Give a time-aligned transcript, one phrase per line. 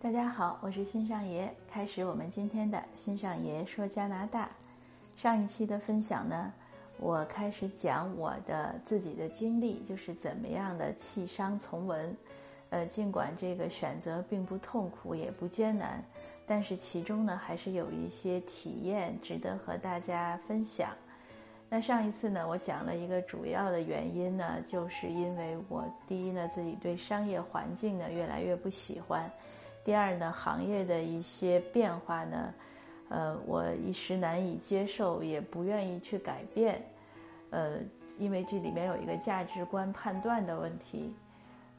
[0.00, 1.52] 大家好，我是新上爷。
[1.68, 4.48] 开始我们今天的新上爷说加拿大。
[5.16, 6.52] 上一期的分享呢，
[6.98, 12.16] 我开始讲我的自己的经历，就是怎么样的弃商从文。
[12.70, 16.00] 呃，尽管这个选择并不痛苦，也不艰难，
[16.46, 20.90] 但是其中呢，还是有一些体验值得和大家分享。
[21.68, 29.28] 那上一次呢，我讲了一个主要的原因呢，就是因为我第一呢，自己对商业环境呢越来越不喜欢。
[29.88, 32.54] 第二呢，行业的一些变化呢，
[33.08, 36.82] 呃，我一时难以接受，也不愿意去改变，
[37.48, 37.78] 呃，
[38.18, 41.10] 因为这里面有一个价值观判断的问题，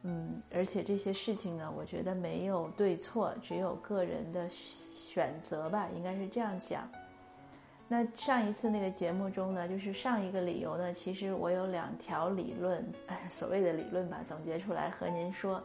[0.02, 6.90] 嗯，而且这些事情呢，我觉得没有对错，只有个人的选择吧，应该是这样讲。
[7.88, 12.84] 那上一次那个节目中呢，就是上一个理由呢，其实我有两条理论，
[13.30, 15.64] 所谓的理论吧，总结出来和您说。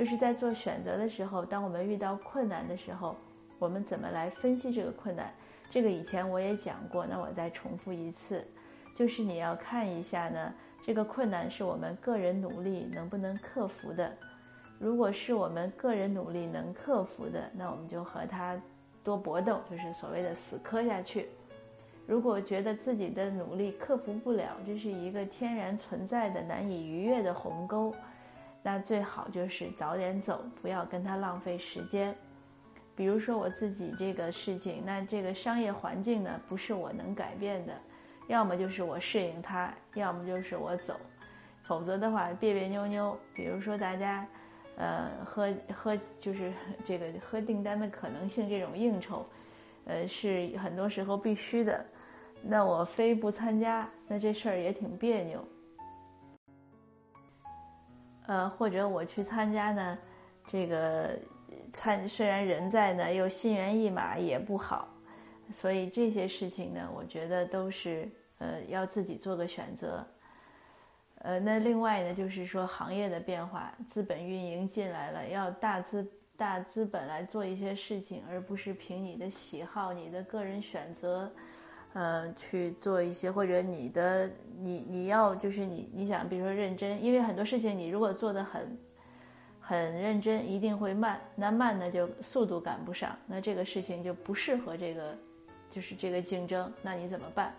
[0.00, 3.14] 就是在做选择的时候，当我们遇到困难的时候，
[3.58, 5.30] 我们怎么来分析这个困难？
[5.68, 8.42] 这个以前我也讲过，那我再重复一次，
[8.96, 14.10] 就是你要看一下呢，这个困难是我们个人努力能不能克服的。
[14.78, 18.58] 如果是我们个人努力能克服的，那我们就和他
[19.04, 21.28] 多搏斗，就是所谓的死磕下去。
[22.06, 27.94] 如果觉得自己的努力克服不了，这是一个天然存在的难以逾越的鸿沟。
[28.62, 32.14] 那最好就是早点走，不要跟他浪费时间。
[32.94, 37.72] 比如说我自己这个事情，那这个商业环境呢，不是我能改变的，
[38.28, 40.94] 要么就是我适应它，要么就是我走，
[41.64, 43.18] 否则的话别别扭扭。
[43.34, 44.26] 比如说大家，
[44.76, 46.52] 呃，喝喝就是
[46.84, 49.24] 这个喝订单的可能性，这种应酬，
[49.86, 51.82] 呃，是很多时候必须的。
[52.42, 55.42] 那我非不参加，那这事儿也挺别扭。
[58.30, 59.98] 呃，或者我去参加呢，
[60.46, 61.18] 这个
[61.72, 64.88] 参虽然人在呢，又心猿意马也不好，
[65.52, 70.06] 所以这些事情呢，我觉得都是呃要自己做个选择。
[71.22, 81.28] 呃，那另外呢，就是说行业的变化，资本运营进来了，要大资大资本来做一些事情，而不是凭你的喜好、你的个人选择。
[81.92, 84.30] 呃，去做一些，或者你的
[84.60, 88.78] 你你要就是你你想，比如说认真，因为很多事情你如果做的很
[89.60, 95.16] 很认真，一定会慢，那慢呢就速度赶不上，那这个事情就不适合这个
[95.68, 97.52] 就是这个竞争，那你怎么办？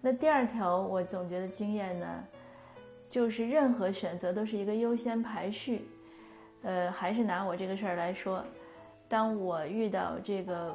[0.00, 2.24] 那第二条我总结的经验呢，
[3.08, 5.88] 就是任何选择都是一个优先排序，
[6.62, 8.44] 呃，还是拿我这个事儿来说，
[9.08, 10.72] 当我遇到这个。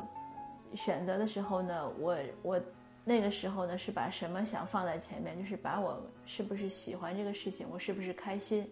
[0.76, 2.62] 选择的时候呢，我我
[3.04, 8.68] 那个时候呢是把什么想放在前面，就是把我是不是喜欢这个事情，我是不是开心？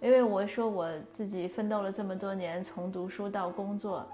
[0.00, 4.06] 因为我说我自己奋斗了这么多年，从读书到工作，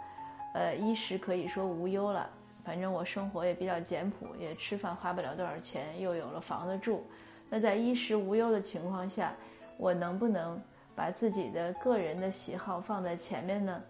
[0.55, 2.31] 呃，衣食可以说无忧了。
[2.65, 7.05] 反正我生活也比较简朴，也吃饭花不了多少钱，又有了房子住。
[7.51, 9.35] 那在衣食无忧的情况下，
[9.77, 10.59] 我能不能
[10.95, 13.83] 把自己的个人的喜好放在前面呢？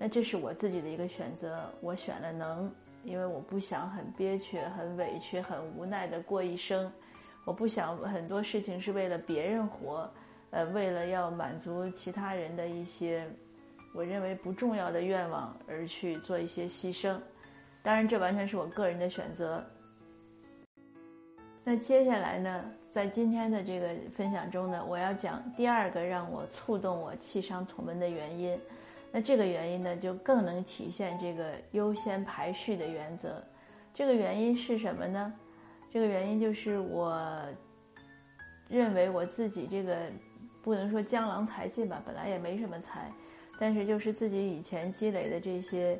[0.00, 2.72] 那这是我自己的一个选择，我选了能，
[3.02, 6.90] 因为我不想很憋屈、很委屈、很无奈的过一生，
[7.44, 10.08] 我不想很多事情是为了别人活，
[10.50, 13.26] 呃，为了要满足其他人的一些
[13.92, 17.18] 我认为不重要的愿望而去做一些牺牲，
[17.82, 19.64] 当然这完全是我个人的选择。
[21.64, 28.56] 那接下来呢，在今天的这个分享中呢，我要讲第二个让我触动我弃商从文的原因。
[29.10, 33.42] 那这个原因呢，就更能体现这个优先排序的原则。
[33.94, 35.32] 这个原因是什么呢？
[35.90, 37.18] 这个原因就是我
[38.68, 39.96] 认为我自己这个
[40.62, 43.10] 不能说江郎才尽吧，本来也没什么才，
[43.58, 45.98] 但是就是自己以前积累的这些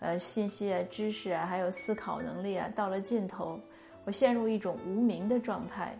[0.00, 3.58] 呃信息啊、知识啊，还有思考能力啊，到了尽头，
[4.04, 5.98] 我陷入一种无名的状态。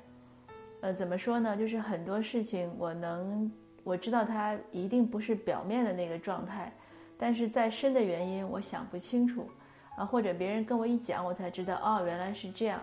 [0.83, 1.57] 呃，怎么说呢？
[1.57, 3.51] 就是很多事情我能。
[3.83, 6.73] 我知道他一定不是表面的那个状态，
[7.19, 9.49] 但是再深的原因我想不清楚，
[9.97, 12.81] 啊，或者别人跟我一讲，我才知道哦，原来是这样。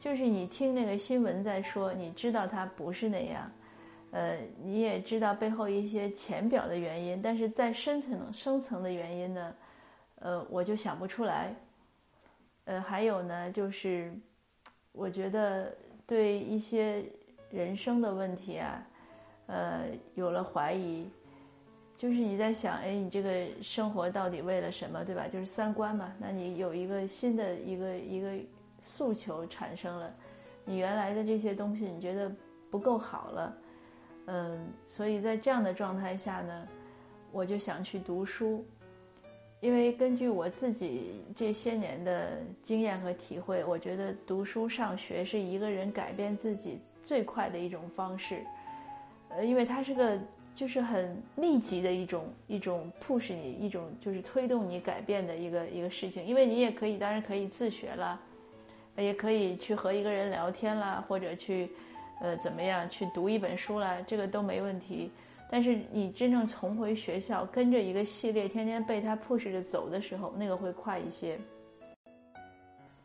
[0.00, 3.50] 就是你听那个新闻在说，你知道他不是那样，
[4.12, 9.54] 呃，你也知道背后一些浅表的原因，但是在深层深层的原因呢，
[10.20, 11.54] 呃，我就想不出来。
[12.64, 14.12] 呃，还有呢，就是
[14.92, 15.74] 我觉得
[16.06, 17.04] 对一些
[17.50, 18.86] 人生的问题啊。
[19.48, 21.08] 呃，有了怀疑，
[21.96, 25.26] 就是你在想，哎，你这个生活到底为了什么，对吧？
[25.26, 26.12] 就是三观嘛。
[26.18, 28.32] 那你有一个新的一个一个
[28.82, 30.14] 诉求产生了，
[30.66, 32.30] 你原来的这些东西你觉得
[32.70, 33.56] 不够好了，
[34.26, 36.68] 嗯，所以在这样的状态下呢，
[37.32, 38.62] 我就想去读书，
[39.60, 48.44] 因为根据我自己这些年的经验和体会，我觉得读书上学是一个人改变自己最快的一种方式。
[49.30, 50.18] 呃，因为它是个
[50.54, 56.24] 就是很密集的一种一种 push 你一种就是推动你改变的一个一个事情。
[56.24, 58.20] 因为你也可以，当然可以自学了，
[58.96, 61.70] 也可以去和一个人聊天啦，或者去
[62.20, 65.10] 呃怎么样去读一本书啦，这个都没问题。
[65.50, 71.38] 但是你真正重回学校，跟着一个系列，天天被他 push 着走的时候，那个会快一些。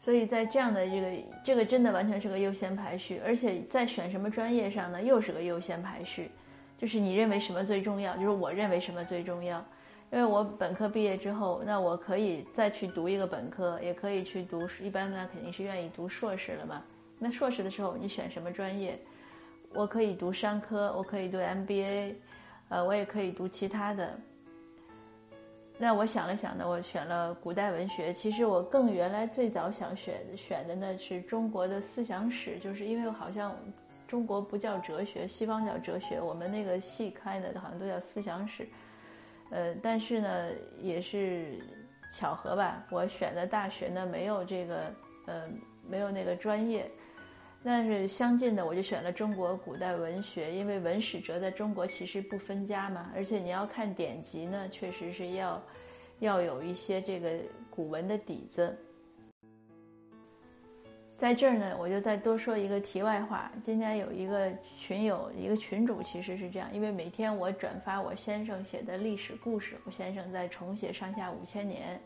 [0.04, 6.30] 所以在这样的这个这个真的完全是个优先排序，而且在选什么专业上呢，又是个优先排序，
[6.78, 9.64] 就是你认为什么最重要，就是我认为什么最重要。
[10.12, 16.84] 因为我本科毕业之后，那我可以再去读一个本科，也可以去读，一般呢肯定是愿意读硕士了嘛。
[17.18, 19.00] 那硕士的时候，你选什么专业？
[19.74, 22.14] 我可以读商科，我可以读 MBA。
[22.70, 24.20] 呃，我也可以读其他的。
[25.84, 28.14] 那我想了想呢，我选了古代文学。
[28.14, 33.54] 其实我更原来最早想选选的呢是中国的思想史，就是因为好像
[34.08, 38.66] 中国不叫哲学，西方叫哲学，我们那个系开的好像都叫思想史。
[39.50, 41.60] 呃，但是呢，也是
[42.14, 44.86] 巧合吧，我选的大学呢没有这个
[45.26, 45.44] 呃
[45.86, 46.90] 没有那个专业。
[47.66, 55.64] 但是相近的，我就选了中国古代文学，因为文史哲在中国其实不分家嘛，而且你要看典籍呢，确实是要
[56.20, 57.32] 要有一些这个
[57.70, 58.78] 古文的底子。
[61.18, 63.50] 在这儿呢，我就再多说一个题外话。
[63.64, 71.98] 今天有一个群友，一个群主，其实是这样，因为每天我转发我先生写的历史故事，我先生在重写上下五千年，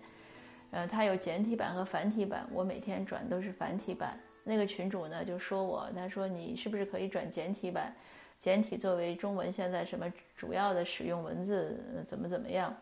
[0.70, 4.20] 呃，他有简体版和繁体版，我每天转都是繁体版。
[4.48, 7.94] 那个群主呢就说我，他说你是不是可以转简体版？
[8.40, 10.06] 简体作为中文现在什么
[10.38, 11.78] 主要的使用文字
[12.08, 12.74] 怎么怎么样？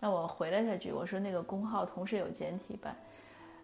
[0.00, 2.96] 那我回了他句，我说那个公号同时有简体版。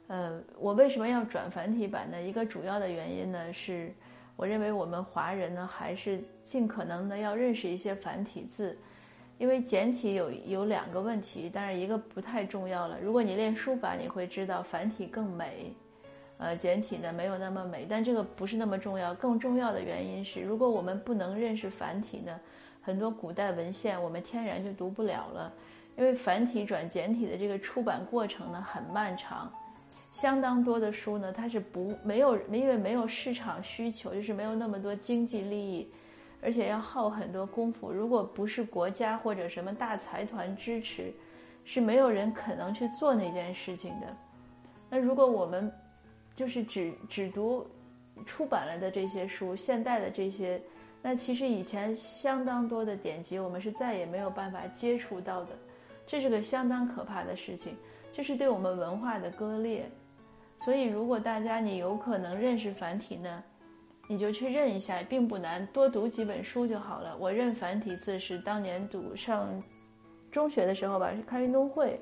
[0.09, 2.23] 呃，我为什么要转繁体版呢？
[2.23, 3.91] 一个主要的原因呢是，
[4.37, 8.79] 我认为我们华人呢还是尽可能的要认识一些繁体字，
[9.39, 13.01] 因为简体有有两个问题，但是一个不太重要了。
[13.01, 15.73] 如果你练书法，你会知道繁体更美。
[16.39, 19.15] 呃，简体呢没有那么美，但这个不是那么重要。
[19.15, 22.39] 更重要的原因是，如果我们不能认识繁体呢，
[22.83, 25.53] 很多古代文献我们天然就读不了了。
[25.97, 29.51] 因为繁体转简体的这个出版过程呢很漫长，
[30.13, 35.91] 相当多的书呢它是不没有，因为没有市场需求，就是没有那么多经济利益，
[36.43, 37.91] 而且要耗很多功夫。
[37.91, 41.11] 如果不是国家或者什么大财团支持，
[41.65, 44.07] 是没有人可能去做那件事情的。
[44.91, 45.73] 那如果我们
[46.37, 47.67] 就是只只读
[48.25, 50.61] 出版了的这些书，现代的这些，
[51.03, 55.51] 那其实以前相当多的典籍，我们是再也没有办法接触到的，
[56.07, 57.75] 这是个相当可怕的事情，
[58.13, 59.91] 这是对我们文化的割裂。
[60.59, 63.43] 所以，如果大家你有可能认识繁体呢，
[64.09, 67.17] 你就去认一下，并不难，多读几本书就好了。
[67.19, 69.63] 我认繁体字是当年读上
[70.31, 72.01] 中学的时候吧，是看运动会，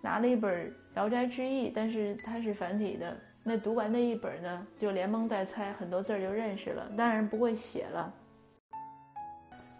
[0.00, 3.16] 拿了一本《聊斋志异》，但是它是繁体的。
[3.42, 8.12] 那读完那一本呢，就连蒙带猜，很多字儿就认识了，当然不会写了。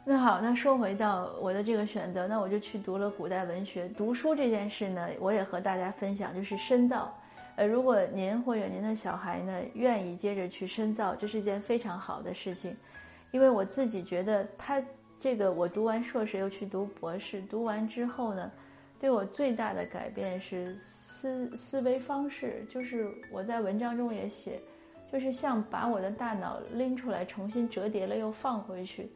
[0.02, 3.86] 那好，那说回到我的这个选择，那我就去读了古代文学。
[3.90, 7.14] 读书这件事呢，我也和大家分享，就是深造。
[7.56, 12.74] 呃，如果您或者您的小孩呢，愿意接着去深造，这是一件非常好的事情。
[13.30, 14.82] 因为我自己觉得，他
[15.18, 18.50] 这个我读完硕士又去读博士，读完之后呢，
[19.00, 20.76] 对我最大的改变是。
[21.20, 24.58] 思思维方式就是我在文章中也写，
[25.12, 29.06] 就是像把我的大脑拎出来重新折叠了又放回去，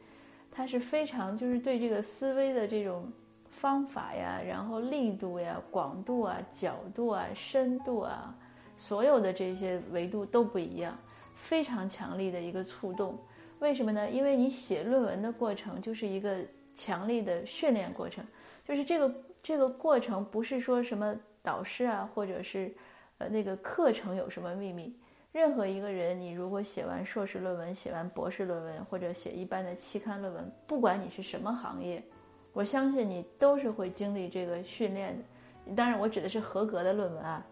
[0.51, 3.11] 它是非常就是对这个思维的这种
[3.49, 8.35] 方法呀，然后力度呀、广度啊、角度啊、深度啊，
[8.77, 10.95] 所有的这些维度都不一样，
[11.35, 13.17] 非常强力的一个触动。
[13.57, 14.11] 为什么呢？
[14.11, 16.37] 因为你写论文的过程就是一个
[16.75, 18.23] 强力的训练过程，
[18.67, 19.11] 就是这个
[19.45, 21.15] 这个过程不是说什么。
[21.43, 22.73] 导师啊，或者是，
[23.19, 24.91] 呃，那个课程有什么秘密？
[25.31, 32.03] 任何一个人，你如果写完硕士论文，写完博士论文，或者写一般的期刊论文，不管你是什么行业，
[32.51, 35.75] 我相信你都是会经历这个训练的。
[35.75, 37.45] 当然，我指的是合格的论文啊，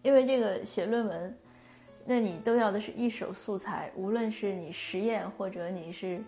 [0.00, 1.38] 因为这个写论文，
[2.06, 6.24] 那你都要的是一手素材，无论是你实验或者你是。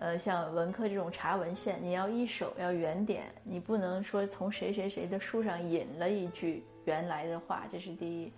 [0.00, 8.32] 呃，像文科这种查文献，你要一手要原点，你不能说从谁谁谁的书上引了一句原来的话，这是第一。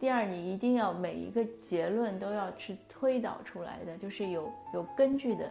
[0.00, 5.50] 第二，你一定要每一个结论都要去推导出来的，就是有有根据的，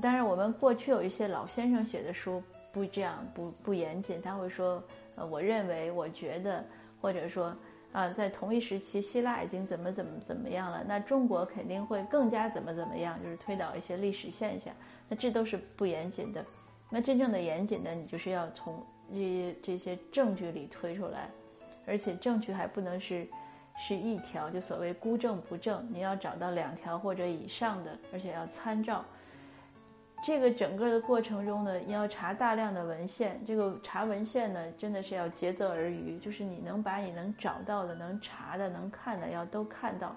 [0.00, 4.80] 当然，我们过去有一些老先生写的书不这样，不不严谨，他会说，
[5.16, 6.62] 呃，我认为，我觉得，
[7.00, 7.56] 或者说，
[7.92, 14.74] 啊，在同一时期，希腊已经怎么怎么怎么样了，那中国肯定会更加怎么怎么样，就是推导一些历史现象，
[15.08, 16.44] 那这都是不严谨的。
[16.90, 21.28] 那真正的严谨的，你就是要从这些这些证据里推出来，
[21.86, 23.26] 而且证据还不能是。
[23.80, 29.02] 是一条，就所谓孤证不证，你要找到两条或者以上的，而且要参照。
[30.22, 33.42] 这个整个的过程中呢，你要查大量的文献。
[33.44, 40.14] 这个查文献呢，真的是要竭泽而渔，就是你能把你能找到的、能查的、能看的，要都看到，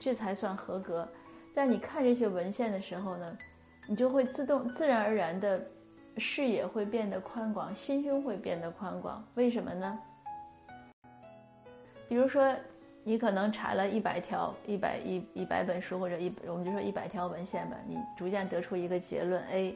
[0.00, 1.08] 这才算合格。
[1.52, 3.38] 在你看这些文献的时候呢，
[3.86, 5.64] 你就会自动、自然而然的
[6.16, 9.24] 视野会变得宽广，心胸会变得宽广。
[9.34, 9.98] 为什么呢？
[12.08, 12.52] 比如说，
[13.02, 19.74] 你可能查了一百条、一百一一百本书，或者一我们就说一百条文献吧，你逐渐得出一个结论 A，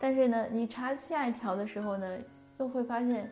[0.00, 2.18] 但是呢，你查下一条的时候呢，
[2.58, 3.30] 又会发现，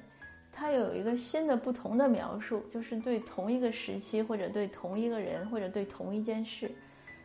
[0.52, 6.70] 它有一个新的、不同的描述，就是对同一个时期，或者对同一个人，或者对同一件事，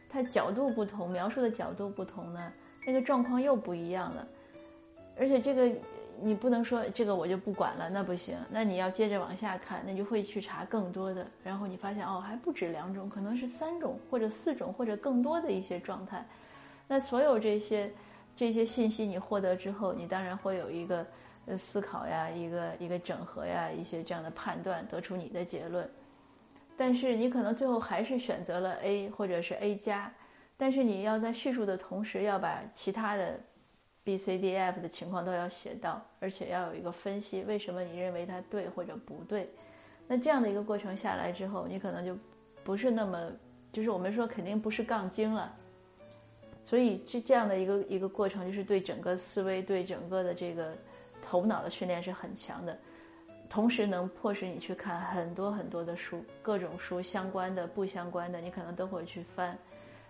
[0.10, 2.51] 它角度不同，描述的角度不同呢，
[2.86, 4.27] 那个状况又不一样了，
[5.17, 5.72] 而且这个。
[6.24, 8.38] 你不能说这个我就不管了，那不行。
[8.50, 11.25] 那你要接着往下看，那就会去查更多的。
[11.44, 16.25] 然后你发现哦，还不止两种，可能是三种或者四种或者更多的一些状态。
[16.88, 17.90] 那所有这些
[18.36, 21.06] 这些信息你获得之后，你当然会有一个
[21.58, 25.90] 思考呀，一个一个整合呀，一些这样的判断，得出你的结论。
[26.78, 30.12] 但是你可能最后还是选择了 A 或者是 A 加，
[30.58, 33.40] 但是你要在叙述的同时要把其他的。
[34.03, 39.48] B、C、D、F 的情况都要写到，而且要有一个分析，为什么你认为它对或者不对？
[40.08, 42.17] 那这样的一个过程下来之后，你可能就
[42.63, 43.31] 不是那么，
[43.72, 45.53] 就是我们说肯定不是杠精了。
[46.65, 50.75] 所以这这样的一个一个过程，就是对整个思维、对整个的这个
[51.24, 52.75] 头脑的训练是很强的，
[53.50, 59.55] 同时能迫使你去看很多很多的书，各种书相关的、不相关的，你可能都会去翻，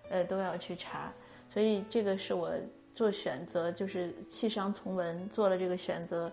[0.10, 1.12] 呃，都要去查。
[1.54, 2.50] 所以这个是我。
[2.94, 6.32] 做选择就是弃商从文，做了这个选择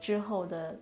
[0.00, 0.74] 之后的，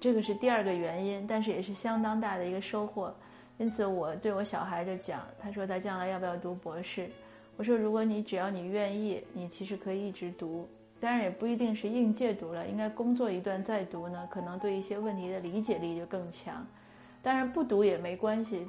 [0.00, 3.14] 这个是第二个原因，但是也是相当大的一个收获。
[3.58, 7.08] 因此，我对我小孩就讲，他说他将来要不要读博士？
[7.56, 10.68] 我说如果你只要你愿意，你其实可以一直读，
[11.00, 16.66] 当然也不一定是应届读了，应该工作一段再读呢，可能对一些问题的理解力就更强。
[17.22, 18.66] 当然不读也没关系，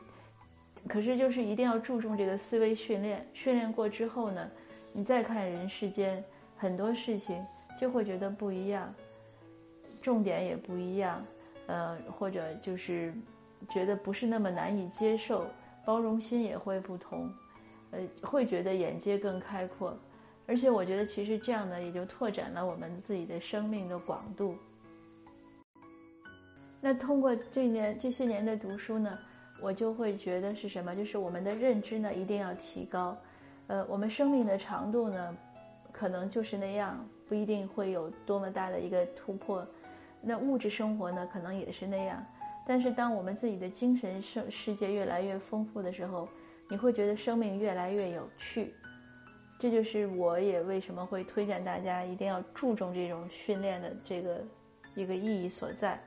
[0.88, 4.50] 可是就是一定要注重这个思维训练，训练过之后呢。
[4.98, 6.24] 你再看人世间
[6.56, 7.44] 很多事情，
[7.78, 8.96] 就会觉得不一样，
[10.02, 11.22] 重点也不一样，
[11.68, 13.14] 呃，或者就是
[13.70, 15.48] 觉得不是那么难以接受，
[15.84, 17.30] 包容心也会不同，
[17.92, 19.94] 呃，会觉得眼界更开阔，
[20.48, 24.56] 而且我觉得其实这样呢，也就拓展了我们自己的生命的广度。
[26.80, 29.20] 那通过这年这些年的读书呢，
[29.60, 30.96] 我就会觉得是什么？
[30.96, 33.18] 就是我们的认知呢，一定要提高。
[33.68, 35.38] 呃，我们生命的长度呢，
[35.92, 39.66] 可能就是那样，不一定会有多么大的一个突破。
[40.22, 42.24] 那物质生活呢，可能也是那样。
[42.68, 46.28] 但是，当我们自己的精神世世界越来越丰富的时候，
[46.68, 48.74] 你会觉得生命越来越有趣。
[49.60, 54.44] 这就是我也为什么会推荐大家一定要注重这种训练的这个
[54.96, 56.00] 一个意义所在。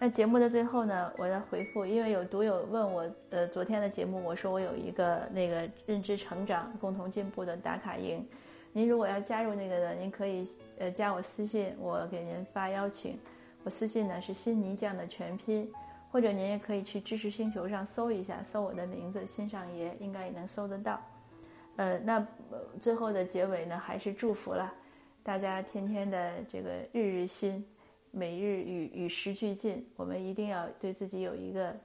[0.00, 8.24] 那节目的最后呢，我要回复，因为有读友问我，呃，昨天的节目我说我有一个那个认知成长、共同进步的打卡营，
[8.72, 13.18] 您如果要加入那个的，您可以呃加我私信，我给您发邀请。
[13.64, 15.68] 我私信呢是新泥匠的全拼，
[16.12, 21.02] 或者您也可以去知识星球上搜一下，搜我的名字新上爷，应该也能搜得到。
[21.74, 22.24] 呃，那
[22.80, 24.72] 最后的结尾呢，还是祝福了
[25.24, 27.66] 大家天天的这个日日新。
[28.10, 31.76] 每日与与时俱进，我们一定要对自己有一个，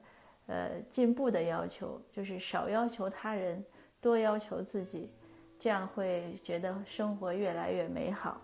[0.46, 3.64] 呃，进步的要求，就是少要求他人，
[4.00, 5.10] 多要求自己，
[5.58, 8.40] 这样会觉得生活越来越美好。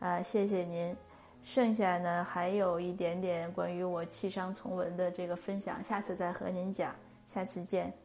[0.00, 0.94] 啊，谢谢您。
[1.44, 6.94] 剩下呢还有一点点关于我弃商从文的这个分享，下次再和您讲。
[7.26, 8.01] 下次见。